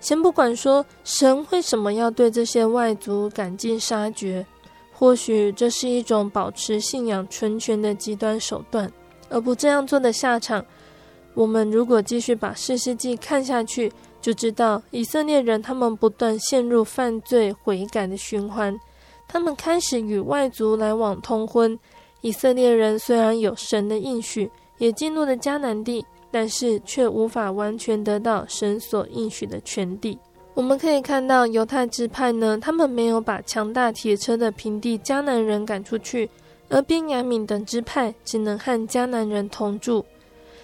[0.00, 4.44] 先不管说神为什么要对这些外族赶尽杀绝，
[4.92, 8.90] 或许这是一种保持信仰纯全的极端手段，
[9.28, 10.64] 而不这样做的下场。
[11.34, 18.76] 我们如果继续把四世纪看下去，就知道以色列人他们不断陷入犯罪悔改的循环，
[19.28, 21.78] 他们开始与外族来往通婚，
[22.22, 30.18] 以色列人虽然有神的应许，也进入了迦南地，但是却无法完全得到神所应许的全地。
[30.54, 36.28] 我们可以看到犹太支派呢，他们没有把强大铁车的平地迦南人赶出去，
[36.68, 40.04] 而边雅敏等支派只能和迦南人同住。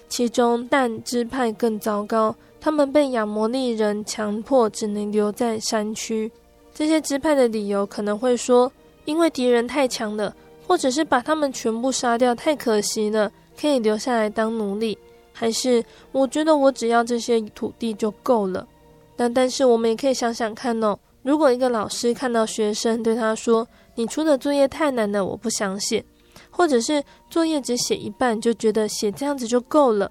[0.08, 6.30] 其中但支派更糟糕，他们被亚摩利人强迫只能留在山区。
[6.74, 8.70] 这些支派的理由可能会说，
[9.04, 10.34] 因为敌人太强了。
[10.66, 14.96] 或者是把他们全部杀掉，太可惜了，可以留下来当奴隶。
[15.34, 18.66] 还是我觉得我只要这些土地就够了。
[19.14, 26.02] 但但是我们也可以想想看哦，如果一个老师看到学生对他说：“你出的作业太难了，我不想写。”
[26.50, 30.10] 或者是作业只写一半就觉得写这样子就够了，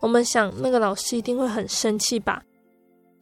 [0.00, 2.42] 我们想那个老师一定会很生气吧？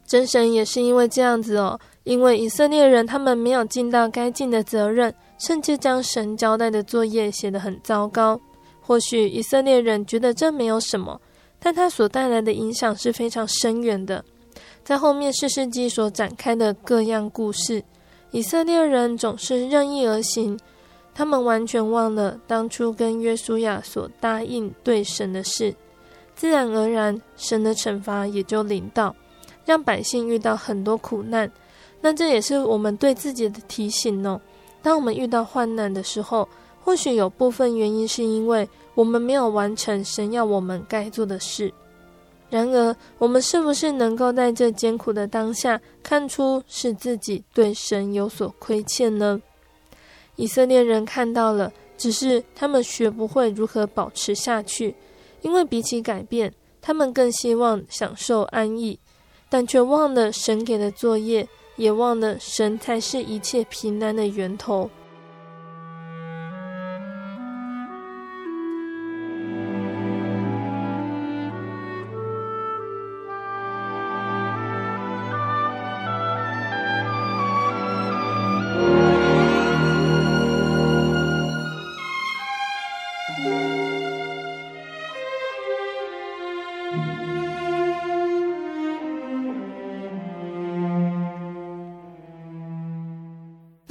[0.07, 5.15] 真神也是因为这样子哦，因为以色列人他们没有尽到该尽的责任。
[5.37, 8.41] 甚至将神交代的作业写得很糟糕。
[8.87, 11.19] 或许以色列人觉得这没有什么，
[11.59, 14.23] 但它所带来的影响是非常深远的。
[14.85, 17.83] 在后面士师记所展开的各样故事，
[18.31, 20.59] 以色列人总是任意而行，
[21.15, 25.75] 他们完全忘了当初跟约书亚所答应对神的事，
[26.37, 29.17] 自然而然神的惩罚也就临到，
[29.65, 31.51] 让百姓遇到很多苦难。
[32.03, 34.39] 那这也是我们对自己的提醒哦。
[34.83, 36.47] 当我们遇到患难的时候，
[36.85, 41.73] 或许有部分原因是因为我们没有完成神要我们该做的事。
[42.51, 49.41] 然而，我们是不是能够在这艰苦的当下看出是自己对神有所亏欠呢？
[50.37, 54.95] 以色列人看到了，只是他们学不会如何保持下去，
[55.41, 58.99] 因为比起改变，他们更希望享受安逸，
[59.49, 61.49] 但却忘了神给的作业。
[61.77, 64.89] 也忘了，神才是一切平安的源头。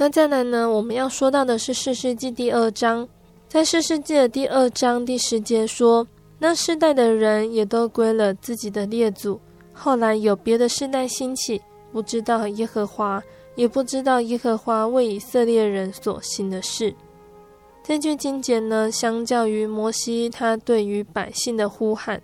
[0.04, 0.70] 那再来呢？
[0.70, 3.08] 我们要说到的是士师记第二章，
[3.48, 6.06] 在士师记的第二章第十节说，
[6.38, 9.40] 那世代的人也都归了自己的列祖。
[9.72, 11.58] 后来有别的世代兴起，
[11.90, 13.22] 不知道耶和华，
[13.54, 16.94] 也不知道耶和华为以色列人所行的事。
[17.82, 22.20] 这句经节呢，相较于摩西他对于百姓的呼喊，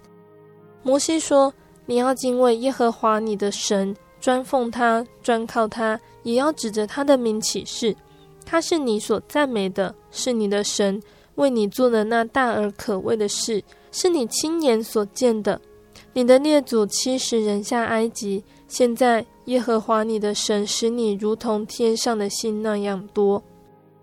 [0.83, 1.51] 摩西说
[1.87, 7.97] ：“你要敬畏耶和华你的神。”专奉他，专靠他，也要指着他的名起誓，
[8.45, 11.03] 他是你所赞美的，是你的神，
[11.37, 15.61] 为你做的那大而可畏的事，是你亲眼所见的。
[16.12, 23.43] 你的列祖七十人下埃及，现在耶和华你的神使你如同天上的星那样多。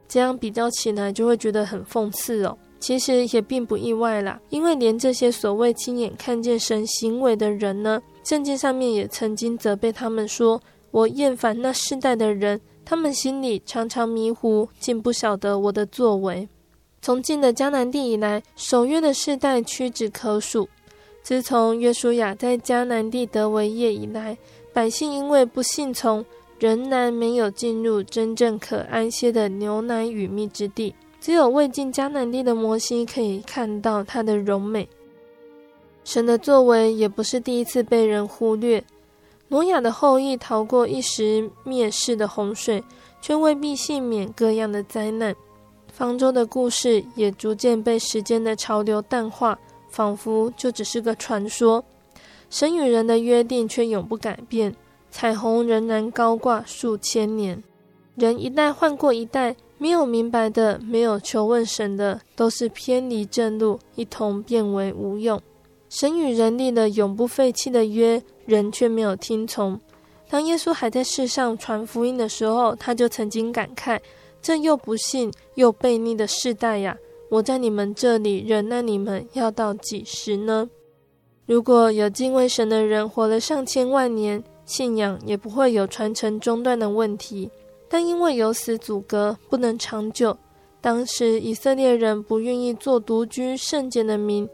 [0.08, 2.58] 这样比较起来，就会觉得很讽刺哦。
[2.80, 10.62] 其实也并不意外啦，因为连这些所谓亲眼看见神行为的人呢，圣经上面也曾经责备他们说
[10.92, 16.46] ：“我厌烦那世代的人，他们心里常常迷糊，竟不晓得我的作为。”
[17.02, 20.68] 从进了迦南地以来，守约的世代屈指可数。
[21.24, 24.38] 自从约书亚在迦南地得为业以来，
[24.74, 26.26] 百姓因为不信从，
[26.60, 30.94] 仍然没有进入真正可安歇的牛奶与蜜之地。
[31.22, 34.86] 只有未进迦南地的摩西可以看到它的荣美。
[36.08, 38.82] 神的作为也不是第一次被人忽略。
[39.50, 42.82] 挪亚的后裔逃过一时灭世的洪水，
[43.22, 45.36] 却未必幸免各样的灾难。
[45.92, 51.84] 方舟的故事也逐渐被时间的潮流淡化，仿佛就只是个传说。
[52.50, 54.74] 神与人的约定却永不改变，
[55.12, 57.62] 彩虹仍然高挂数千年。
[58.16, 59.58] 人一代换过一代。
[59.78, 65.40] 没有明白的，没有求问神的，都是偏离正路，一同变为无用。
[65.90, 69.80] 神与人立了永不废弃的约，人却没有听从。
[70.30, 74.00] 当耶稣还在世上传福音的时候，他就曾经感慨：
[74.42, 76.98] 这又不信又悖逆的世代呀！
[77.30, 80.70] 我在你们这里忍耐你们要到几时呢？
[81.46, 87.50] 如果有敬畏神的人活了上千万年，信仰也不会有传承中断的问题。
[87.90, 90.38] 但因为有死阻隔，不能长久。
[90.82, 94.48] 当时以色列人不愿意做独居圣洁的民，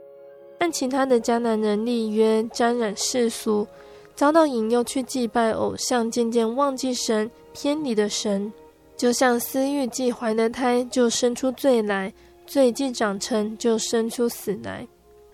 [0.57, 3.67] 但其他的迦南人立约，沾染世俗，
[4.15, 8.51] 遭到引诱去祭拜偶像，渐渐忘记神，偏离的神。
[8.95, 12.13] 就像私欲既怀的胎，就生出罪来，
[12.45, 14.87] 罪既长成，就生出死来。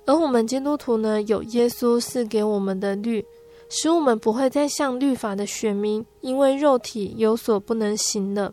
[0.06, 3.24] 而我们基督徒呢，有耶稣赐给我们的律，
[3.70, 8.52] 使我们不会再像律法的选民，因为肉体有所不能行了。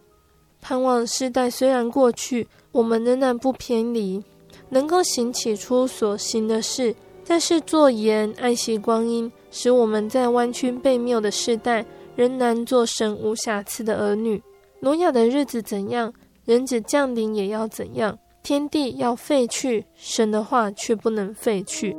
[0.60, 4.22] 盼望世代虽然过去，我们仍然不偏离，
[4.68, 6.94] 能够行起初所行的事，
[7.26, 14.42] 但是作言，爱惜光阴，使我们在弯曲悖谬的世代，仍然做神无瑕疵的儿女。
[14.80, 16.12] 挪亚的日子怎样，
[16.44, 18.18] 人子降临也要怎样。
[18.42, 21.96] 天地要废去，神的话却不能废去。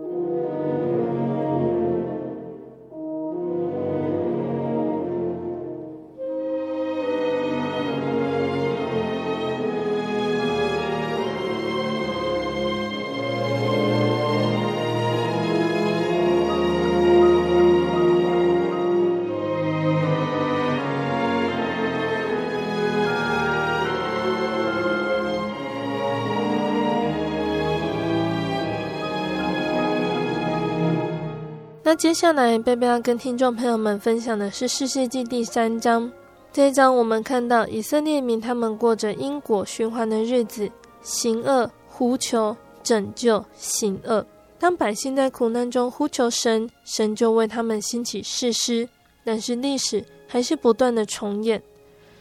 [31.98, 36.12] 接下来，贝贝要跟听众朋友们分享的是《世世记》第三章。
[36.54, 40.70] 这一章我们看到以色列民他们过着因果循环的日子，
[41.02, 44.24] 行恶、呼求、拯救、行恶。
[44.60, 48.88] 当百姓在苦难中呼求神，神就为他们兴起誓师。
[49.24, 51.60] 但是历史还是不断的重演。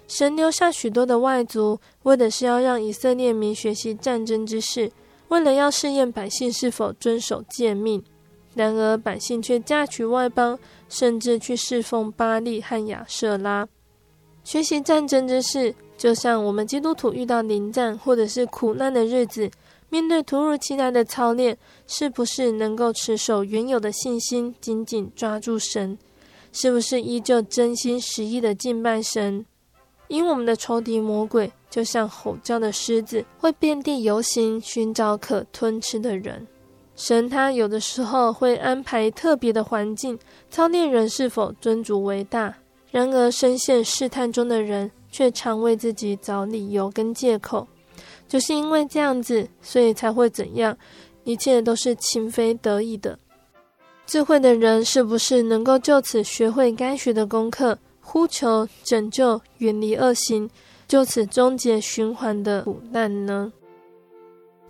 [0.08, 4.90] 神留下许多的外族，为的是要让以色列民学习战争之事，
[5.28, 8.02] 为了要试验百姓是否遵守诫命。
[8.56, 13.68] 然而，百姓却嫁娶外邦，甚至去侍奉巴力和亚瑟拉。
[14.44, 19.50] 学习战争之事，就像我们基督徒遇到临战或者是苦难的日子，
[19.90, 25.98] 面对突如其来的操练，是不是能够持守原有的信心，紧紧抓住神？
[26.50, 29.44] 是不是依旧真心实意的敬拜神？
[30.08, 36.46] 因我们的仇敌魔鬼，就像吼叫的狮子，会遍地游行，寻找可吞吃的人。
[36.96, 40.18] 神他有的时候会安排特别的环境，
[40.50, 42.52] 操练人是否尊主为大。
[42.90, 47.68] 然而深陷试探中的人，却常为自己找理由跟借口，
[48.26, 50.74] 就是因为这样子，所以才会怎样？
[51.24, 53.18] 一切都是情非得已的。
[54.06, 60.48] 智慧的人是不是能够就此学会该学的功课，呼求拯救，远离恶行，
[60.88, 63.52] 就此终结循环的苦难呢？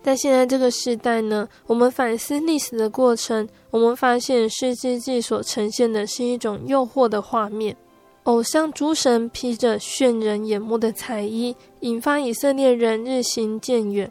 [0.06, 7.76] 在现在这个时代呢，我们反思历史的过程，我们发现士师记所呈现的是一种诱惑的画面，
[8.22, 14.08] 偶像诸神披着炫人眼目的彩衣，引发以色列人日行渐远。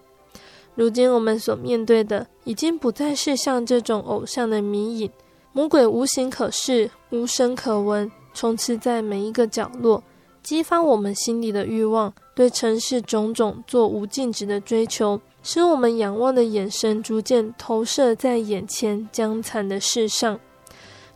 [0.74, 5.10] 如今我们所面对的，已经不再是像这种偶像的迷影，
[5.54, 10.04] 魔鬼无形可视，无声可闻，充斥在每一个角落，
[10.44, 15.22] 激发我们心里的欲望，对尘世种种做无尽止的追求。
[15.48, 20.40] 使我们仰望的眼神逐渐投射在眼前将残的事上，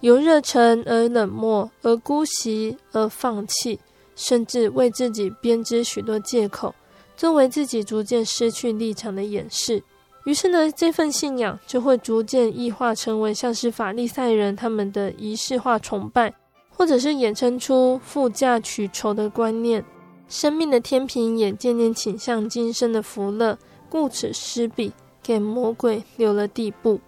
[0.01, 3.79] 由热忱而冷漠，而姑息而放弃，
[4.15, 6.75] 甚至为自己编织许多借口，
[7.17, 9.81] 作为自己逐渐失去立场的掩饰。
[10.25, 16.31] 于是呢，这份信仰就会逐渐异化，成为像是法利赛人他们的仪式化崇拜，
[16.69, 19.83] 或者是衍生出富价取酬的观念。
[20.27, 23.57] 生命的天平也渐渐倾向今生的福乐。
[23.89, 24.91] 顾此失彼，
[25.23, 26.99] 给魔鬼留了地步。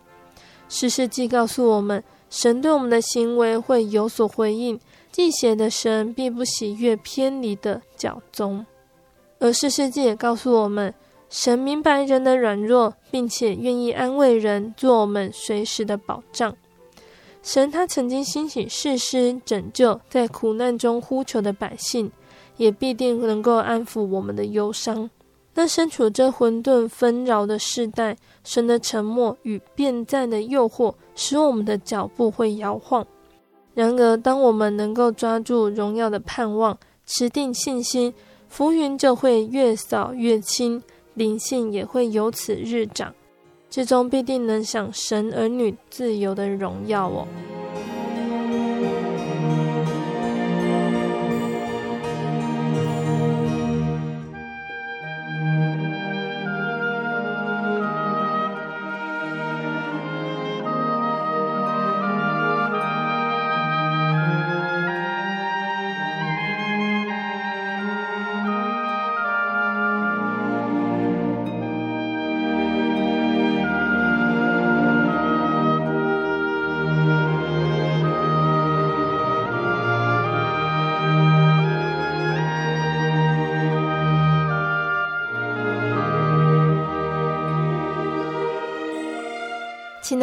[0.67, 4.79] 士师记告诉我们，神对我们的行为会有所回应，
[5.11, 8.65] 记写的神必不喜悦偏离的脚踪。
[9.39, 10.93] 而士师记也告诉我们，
[11.29, 16.55] 神明白人的软弱，并且愿意安慰人，做我们随时的保障。
[17.43, 22.11] 神他曾经兴起士师，拯救在苦难中呼求的百姓，
[22.57, 25.09] 也必定能够安抚我们的忧伤。
[25.67, 33.05] 身处这混沌纷扰的世代，神的沉默与变战的诱惑，使我们的脚步会摇晃。
[33.73, 38.13] 然而，当我们能够抓住荣耀的盼望，持定信心，
[38.49, 40.81] 浮云就会越扫越轻，
[41.13, 43.13] 灵性也会由此日长，
[43.69, 47.27] 最终必定能享神儿女自由的荣耀哦。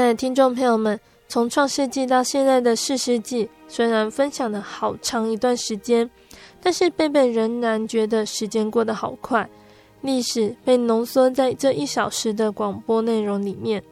[0.09, 0.99] 的听众朋友们，
[1.29, 6.09] 从创世纪到现在的四世纪，虽然分享了好长一段时间，
[6.63, 9.47] 但是贝贝仍然觉得时间过得好快。
[10.01, 13.83] 历史被浓缩在这一小时的广播内容里面，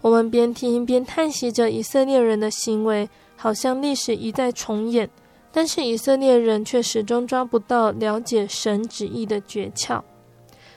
[0.00, 5.08] 我们边听边叹息着以色列人的行为，好像历史一再重演。
[5.52, 10.02] 但是以色列人却始终抓不到了解神旨意的诀窍，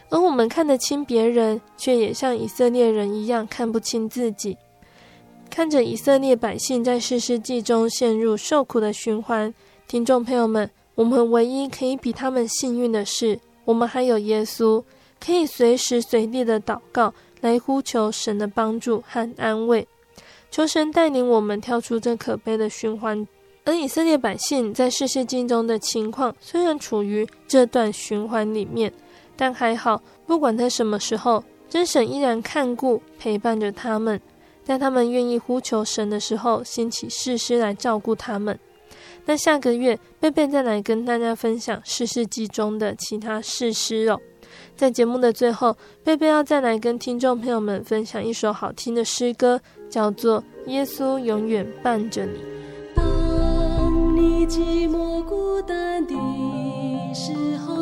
[0.09, 4.57] 而我们看得清别人，却也像以色列人一样看不清自己。
[5.49, 9.53] 看着以色列百姓在世世纪中陷入受苦的循环，
[9.87, 14.83] 听众朋友们，我们唯一可以比他们幸运的是，我们还有耶稣，
[15.19, 19.87] 可以随时随地的祷告，来呼求神的帮助和安慰，
[20.51, 23.27] 求神带领我们跳出这可悲的循环。
[23.65, 28.91] 而以色列百姓在世世纪中的情况，虽然处于这段循环里面，
[29.39, 34.19] 但还好，不管在什么时候，真神依然看顾陪伴着他们，
[34.65, 38.59] 在他们愿意呼求神的时候，兴起士师来照顾他们。
[39.23, 44.19] 那下个月，贝贝再来跟大家分享士师记中的其他士师哦。
[44.75, 52.39] 在节目的最后，贝贝要再来跟听众朋友们分享一首好听的诗歌，叫做《耶稣永远伴着你》。
[52.93, 56.13] 当你寂寞孤单的
[57.13, 57.78] 时候，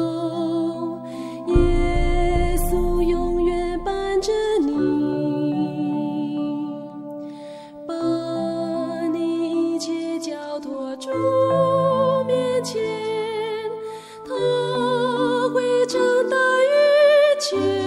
[1.48, 4.32] 耶稣永远伴着
[4.62, 4.72] 你，
[7.88, 7.94] 把
[9.08, 11.10] 你一切交托主
[12.26, 12.82] 面前，
[14.26, 14.34] 他
[15.54, 17.87] 会承担一切。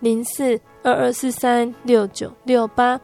[0.00, 0.60] 零四。
[0.82, 2.98] 二二四三六九六八，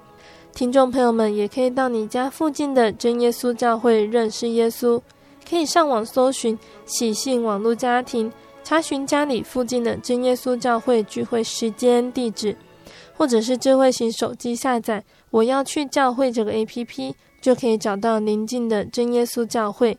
[0.55, 4.99] 听众朋友们也可以到你家附近的真耶稣教会认识耶稣，
[5.47, 8.33] 可以上网搜寻喜信网络家庭，
[8.65, 12.57] 查询家里附近的真耶稣教会聚会时间地址，
[13.15, 19.99] 或者是智慧型手机下载“我要去教会”这个 APP，就可以找到邻近的真耶稣教会。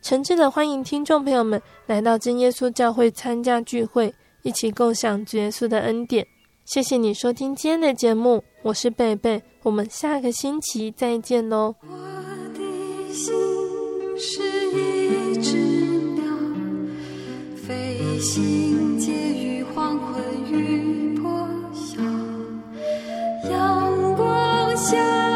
[0.00, 6.24] 诚挚的欢迎听众朋友们来到真耶稣教会参加聚会，一起共享主耶稣的恩典。
[6.66, 11.72] 谢谢你收听今天的节目，我是贝贝，我们下个星期再见哦。
[11.82, 11.96] 我
[12.54, 13.32] 的心
[14.18, 14.42] 是
[14.72, 15.56] 一只
[16.16, 16.24] 鸟，
[17.54, 22.02] 飞行介于黄昏与破晓，
[23.48, 25.35] 阳光下。